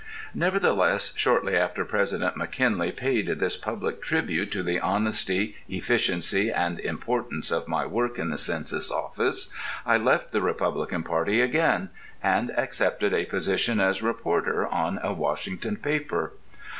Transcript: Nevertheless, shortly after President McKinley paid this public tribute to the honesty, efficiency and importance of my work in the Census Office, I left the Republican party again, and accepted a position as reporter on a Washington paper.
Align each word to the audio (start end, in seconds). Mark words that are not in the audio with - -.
Nevertheless, 0.33 1.13
shortly 1.15 1.55
after 1.55 1.85
President 1.85 2.35
McKinley 2.35 2.91
paid 2.91 3.27
this 3.39 3.55
public 3.55 4.01
tribute 4.01 4.51
to 4.51 4.63
the 4.63 4.79
honesty, 4.79 5.57
efficiency 5.69 6.51
and 6.51 6.79
importance 6.79 7.51
of 7.51 7.67
my 7.67 7.85
work 7.85 8.17
in 8.17 8.31
the 8.31 8.39
Census 8.39 8.89
Office, 8.91 9.53
I 9.85 9.97
left 9.97 10.31
the 10.31 10.41
Republican 10.41 11.03
party 11.03 11.39
again, 11.39 11.89
and 12.23 12.49
accepted 12.57 13.13
a 13.13 13.25
position 13.25 13.79
as 13.79 14.01
reporter 14.01 14.65
on 14.67 14.99
a 15.03 15.13
Washington 15.13 15.75
paper. 15.77 16.33